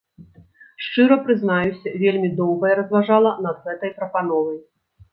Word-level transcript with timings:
Шчыра 0.85 1.17
прызнаюся, 1.27 1.95
вельмі 2.05 2.33
доўга 2.41 2.73
я 2.75 2.81
разважала 2.83 3.31
над 3.47 3.63
гэтай 3.71 3.91
прапановай. 4.03 4.57